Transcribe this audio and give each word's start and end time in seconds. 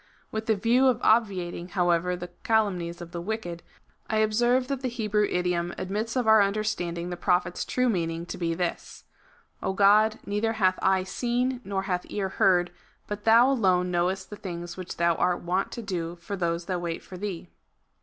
With 0.31 0.47
the 0.47 0.55
view 0.55 0.87
of 0.87 0.99
obviating, 1.03 1.67
however, 1.77 2.15
the 2.15 2.31
calumnies 2.43 3.01
of 3.01 3.11
the 3.11 3.21
wicked, 3.21 3.61
I 4.09 4.17
observe 4.17 4.65
tliat 4.65 4.81
the 4.81 4.87
Hebrew 4.87 5.27
idiom 5.29 5.75
admits 5.77 6.15
of 6.15 6.25
our 6.25 6.41
understanding 6.41 7.11
the 7.11 7.15
Prophet's 7.17 7.63
true 7.63 7.87
meaning 7.87 8.25
to 8.25 8.37
be 8.39 8.55
this:" 8.55 9.03
God, 9.75 10.17
neither 10.25 10.53
hath 10.53 10.79
eye 10.81 11.03
seen, 11.03 11.61
nor 11.63 11.83
hath 11.83 12.07
ear 12.09 12.29
heard: 12.29 12.71
but 13.05 13.25
thou 13.25 13.51
alone 13.51 13.91
knowest 13.91 14.31
the 14.31 14.37
things 14.37 14.75
which 14.75 14.97
thou 14.97 15.13
art 15.17 15.43
wont 15.43 15.71
to 15.73 15.83
do 15.83 16.17
to 16.25 16.35
those 16.35 16.65
that 16.65 16.81
wait 16.81 17.03
for 17.03 17.15
thee." 17.15 17.47